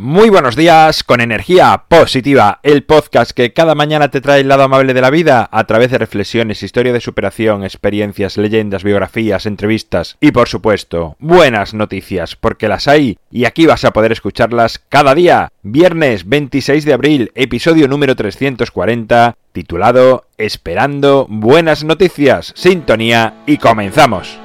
[0.00, 4.62] Muy buenos días con energía positiva, el podcast que cada mañana te trae el lado
[4.62, 10.16] amable de la vida a través de reflexiones, historia de superación, experiencias, leyendas, biografías, entrevistas
[10.20, 15.16] y por supuesto buenas noticias porque las hay y aquí vas a poder escucharlas cada
[15.16, 15.50] día.
[15.64, 24.38] Viernes 26 de abril, episodio número 340, titulado Esperando buenas noticias, sintonía y comenzamos.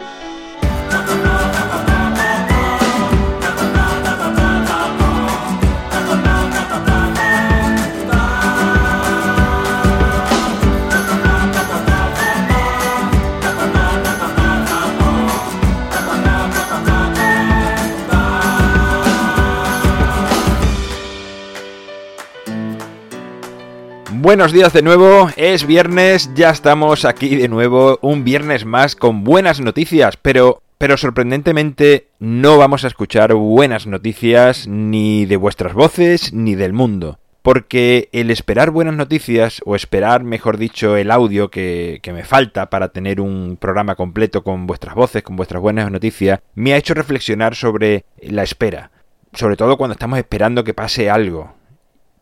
[24.23, 29.25] Buenos días de nuevo, es viernes, ya estamos aquí de nuevo, un viernes más con
[29.25, 36.31] buenas noticias, pero pero sorprendentemente no vamos a escuchar buenas noticias ni de vuestras voces
[36.31, 37.19] ni del mundo.
[37.41, 42.69] Porque el esperar buenas noticias, o esperar, mejor dicho, el audio que, que, me falta
[42.69, 46.93] para tener un programa completo con vuestras voces, con vuestras buenas noticias, me ha hecho
[46.93, 48.89] reflexionar sobre la espera.
[49.33, 51.55] Sobre todo cuando estamos esperando que pase algo.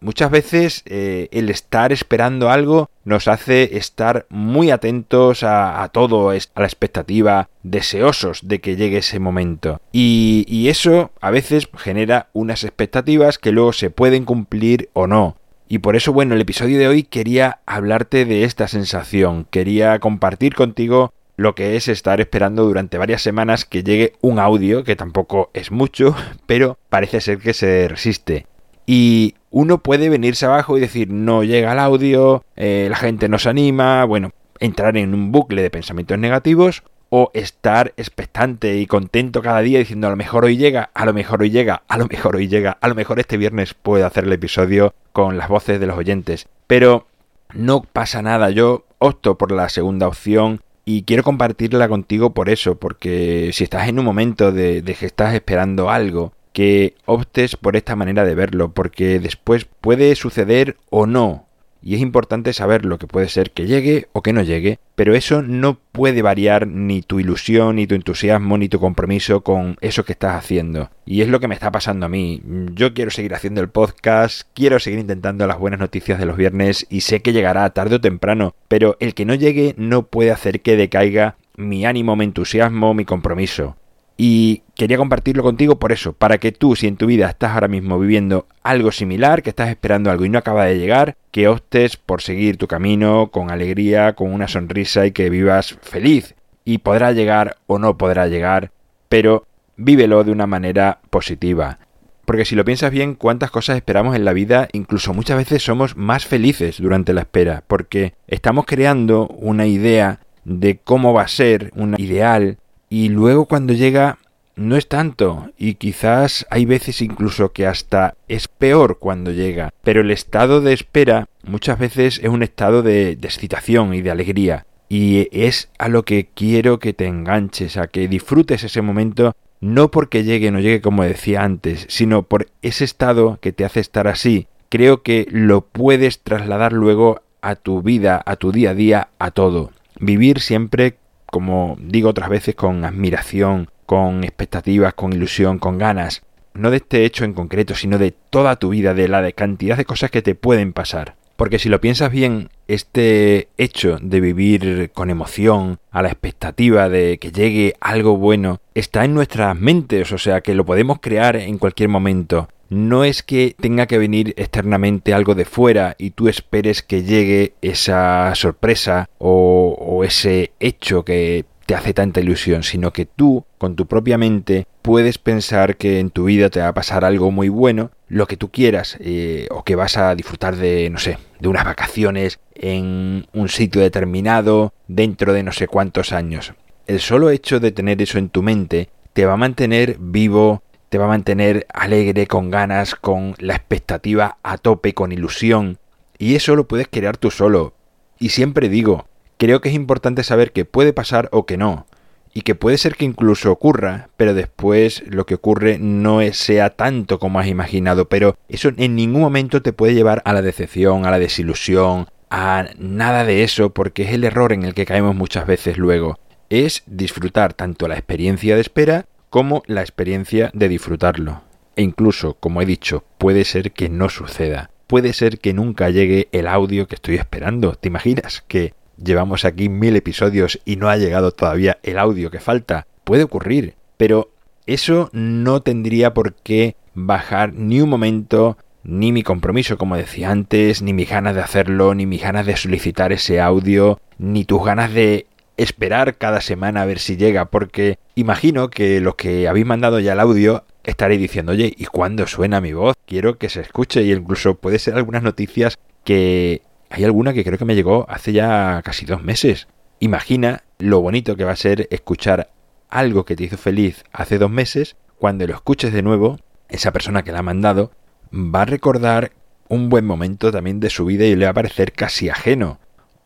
[0.02, 6.34] Muchas veces eh, el estar esperando algo nos hace estar muy atentos a, todo, a
[6.34, 9.80] la expectativa, deseosos de que llegue ese momento.
[9.92, 15.38] Y, y eso a veces genera unas expectativas que luego se pueden cumplir o no.
[15.70, 20.56] Y por eso, bueno, el episodio de hoy quería hablarte de esta sensación, quería compartir
[20.56, 25.52] contigo lo que es estar esperando durante varias semanas que llegue un audio, que tampoco
[25.54, 26.16] es mucho,
[26.48, 28.48] pero parece ser que se resiste.
[28.86, 33.46] Y uno puede venirse abajo y decir no llega el audio, eh, la gente nos
[33.46, 39.60] anima, bueno, entrar en un bucle de pensamientos negativos o estar expectante y contento cada
[39.60, 42.38] día diciendo a lo mejor hoy llega, a lo mejor hoy llega, a lo mejor
[42.38, 45.88] hoy llega, a lo mejor este viernes puedo hacer el episodio con las voces de
[45.88, 46.48] los oyentes.
[46.68, 47.06] Pero
[47.54, 52.76] no pasa nada, yo opto por la segunda opción y quiero compartirla contigo por eso,
[52.76, 57.96] porque si estás en un momento de que estás esperando algo que optes por esta
[57.96, 61.48] manera de verlo, porque después puede suceder o no.
[61.84, 65.16] Y es importante saber lo que puede ser que llegue o que no llegue, pero
[65.16, 70.06] eso no puede variar ni tu ilusión, ni tu entusiasmo, ni tu compromiso con eso
[70.06, 70.92] que estás haciendo.
[71.06, 72.42] Y es lo que me está pasando a mí.
[72.74, 76.86] Yo quiero seguir haciendo el podcast, quiero seguir intentando las buenas noticias de los viernes
[76.90, 80.62] y sé que llegará tarde o temprano, pero el que no llegue no puede hacer
[80.62, 83.76] que decaiga mi ánimo, mi entusiasmo, mi compromiso.
[84.24, 87.68] Y quería compartirlo contigo por eso, para que tú, si en tu vida estás ahora
[87.68, 91.98] mismo viviendo algo similar, que estás esperando algo y no acaba de llegar, que optes
[91.98, 96.36] por seguir tu camino con alegría, con una sonrisa y que vivas feliz.
[96.66, 98.70] Y podrá llegar o no podrá llegar,
[99.10, 101.80] pero vívelo de una manera positiva.
[102.24, 105.98] Porque si lo piensas bien, cuántas cosas esperamos en la vida, incluso muchas veces somos
[105.98, 111.72] más felices durante la espera, porque estamos creando una idea de cómo va a ser,
[111.76, 112.60] un ideal,
[112.92, 114.18] y luego cuando llega
[114.58, 120.02] no es tanto y quizás hay veces incluso que hasta es peor cuando llega, pero
[120.02, 125.30] el estado de espera muchas veces es un estado de, excitación y de alegría y
[125.32, 130.26] es a lo que quiero que te enganches, a que disfrutes ese momento no porque
[130.26, 134.10] llegue o no llegue como decía antes, sino por ese estado que te hace estar
[134.10, 134.48] así.
[134.68, 139.32] Creo que lo puedes trasladar luego a tu vida, a tu día a día, a
[139.32, 139.72] todo.
[139.98, 140.96] Vivir siempre
[141.32, 146.22] como digo otras veces, con admiración, con expectativas, con ilusión, con ganas.
[146.54, 149.78] No de este hecho en concreto, sino de toda tu vida, de la de cantidad
[149.78, 151.16] de cosas que te pueden pasar.
[151.38, 157.18] Porque si lo piensas bien, este hecho de vivir con emoción, a la expectativa de
[157.18, 161.58] que llegue algo bueno, está en nuestras mentes, o sea que lo podemos crear en
[161.58, 166.82] cualquier momento no es que tenga que venir externamente algo de fuera y tú esperes
[166.82, 173.44] que llegue esa sorpresa o, ese hecho que te hace tanta ilusión, sino que tú,
[173.58, 177.30] con tu propia mente, puedes pensar que en tu vida te va a pasar algo
[177.30, 181.18] muy bueno, lo que tú quieras, eh, o que vas a disfrutar de, no sé,
[181.42, 186.54] de unas vacaciones en un sitio determinado dentro de no sé cuántos años.
[186.88, 190.98] El solo hecho de tener eso en tu mente te va a mantener vivo, te
[190.98, 195.78] va a mantener alegre, con ganas, con la expectativa a tope, con ilusión.
[196.18, 197.74] Y eso lo puedes crear tú solo.
[198.20, 199.08] Y siempre digo,
[199.38, 201.86] creo que es importante saber que puede pasar o que no.
[202.34, 207.20] Y que puede ser que incluso ocurra, pero después lo que ocurre no sea tanto
[207.20, 208.10] como has imaginado.
[208.10, 212.66] Pero eso en ningún momento te puede llevar a la decepción, a la desilusión, a
[212.78, 216.20] nada de eso, porque es el error en el que caemos muchas veces luego.
[216.50, 221.42] Es disfrutar tanto la experiencia de espera como la experiencia de disfrutarlo.
[221.78, 224.70] E incluso, como he dicho, puede ser que no suceda.
[224.88, 227.76] Puede ser que nunca llegue el audio que estoy esperando.
[227.76, 232.42] ¿Te imaginas que llevamos aquí mil episodios y no ha llegado todavía el audio que
[232.42, 232.86] falta?
[233.06, 234.32] Puede ocurrir, pero
[234.66, 240.82] eso no tendría por qué bajar ni un momento ni mi compromiso, como decía antes,
[240.82, 244.94] ni mis ganas de hacerlo, ni mis ganas de solicitar ese audio, ni tus ganas
[244.94, 245.28] de
[245.64, 250.14] esperar cada semana a ver si llega, porque imagino que los que habéis mandado ya
[250.14, 252.96] el audio estaréis diciendo, oye, ¿y cuándo suena mi voz?
[253.06, 257.58] Quiero que se escuche y incluso puede ser algunas noticias que hay alguna que creo
[257.58, 259.68] que me llegó hace ya casi dos meses.
[260.00, 262.50] Imagina lo bonito que va a ser escuchar
[262.90, 267.24] algo que te hizo feliz hace dos meses, cuando lo escuches de nuevo, esa persona
[267.24, 267.92] que la ha mandado
[268.34, 269.32] va a recordar
[269.70, 272.80] un buen momento también de su vida y le va a parecer casi ajeno.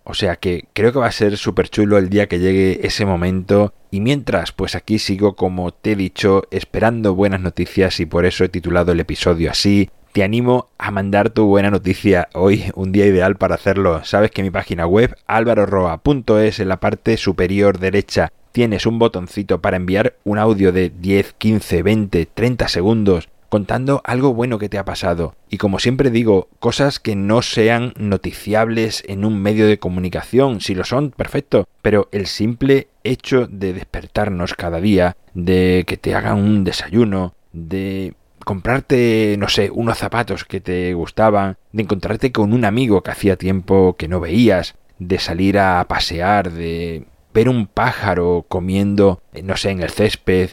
[0.06, 3.06] O sea que creo que va a ser súper chulo el día que llegue ese
[3.06, 3.74] momento.
[3.92, 8.44] Y mientras, pues aquí sigo como te he dicho, esperando buenas noticias y por eso
[8.44, 9.90] he titulado el episodio así.
[10.12, 14.06] Te animo a mandar tu buena noticia hoy, un día ideal para hacerlo.
[14.06, 19.76] Sabes que mi página web, alvaroroa.es, en la parte superior derecha, tienes un botoncito para
[19.76, 24.86] enviar un audio de 10, 15, 20, 30 segundos contando algo bueno que te ha
[24.86, 25.36] pasado.
[25.50, 30.62] Y como siempre digo, cosas que no sean noticiables en un medio de comunicación.
[30.62, 31.68] Si lo son, perfecto.
[31.82, 38.14] Pero el simple hecho de despertarnos cada día, de que te hagan un desayuno, de
[38.44, 43.38] comprarte, no sé, unos zapatos que te gustaban, de encontrarte con un amigo que hacía
[43.38, 49.72] tiempo que no veías, de salir a pasear, de ver un pájaro comiendo, no sé,
[49.72, 50.52] en el césped,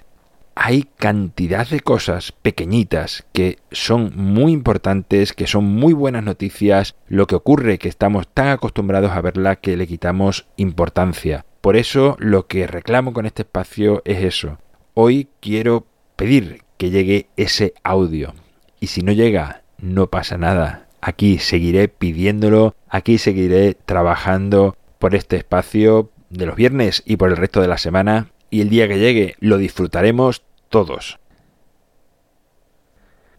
[0.55, 6.95] hay cantidad de cosas pequeñitas que son muy importantes, que son muy buenas noticias.
[7.09, 11.45] Lo que ocurre que estamos tan acostumbrados a verla que le quitamos importancia.
[11.61, 14.59] Por eso lo que reclamo con este espacio es eso.
[14.95, 18.35] Hoy quiero pedir que llegue ese audio.
[18.81, 20.89] Y si no llega, no pasa nada.
[21.01, 27.37] Aquí seguiré pidiéndolo, aquí seguiré trabajando por este espacio de los viernes y por el
[27.37, 31.19] resto de la semana y el día que llegue lo disfrutaremos todos.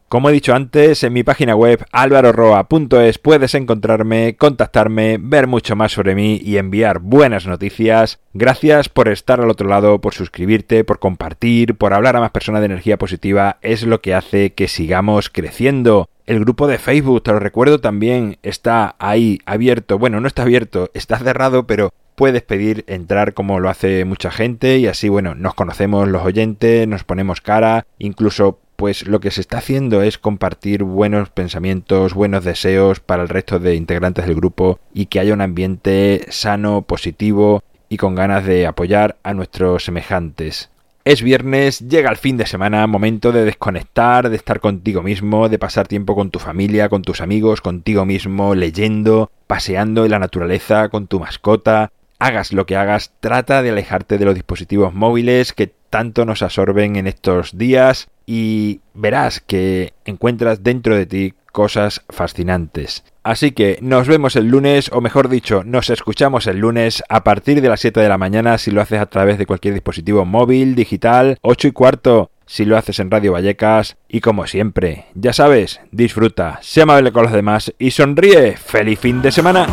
[0.09, 5.91] Como he dicho antes, en mi página web alvaroroa.es puedes encontrarme, contactarme, ver mucho más
[5.91, 8.19] sobre mí y enviar buenas noticias.
[8.33, 12.61] Gracias por estar al otro lado, por suscribirte, por compartir, por hablar a más personas
[12.61, 13.57] de energía positiva.
[13.61, 16.07] Es lo que hace que sigamos creciendo.
[16.27, 19.97] El grupo de Facebook, te lo recuerdo también, está ahí abierto.
[19.97, 24.77] Bueno, no está abierto, está cerrado, pero puedes pedir entrar como lo hace mucha gente
[24.77, 29.41] y así, bueno, nos conocemos los oyentes, nos ponemos cara, incluso pues lo que se
[29.41, 34.79] está haciendo es compartir buenos pensamientos, buenos deseos para el resto de integrantes del grupo
[34.93, 40.69] y que haya un ambiente sano, positivo y con ganas de apoyar a nuestros semejantes.
[41.05, 45.59] Es viernes, llega el fin de semana, momento de desconectar, de estar contigo mismo, de
[45.59, 50.87] pasar tiempo con tu familia, con tus amigos, contigo mismo, leyendo, paseando en la naturaleza,
[50.87, 55.73] con tu mascota, hagas lo que hagas, trata de alejarte de los dispositivos móviles que
[55.89, 63.03] tanto nos absorben en estos días y verás que encuentras dentro de ti cosas fascinantes.
[63.23, 67.61] Así que nos vemos el lunes, o mejor dicho, nos escuchamos el lunes a partir
[67.61, 70.75] de las 7 de la mañana si lo haces a través de cualquier dispositivo móvil,
[70.75, 75.79] digital, 8 y cuarto si lo haces en Radio Vallecas y como siempre, ya sabes,
[75.91, 78.57] disfruta, sea amable con los demás y sonríe.
[78.57, 79.67] ¡Feliz fin de semana!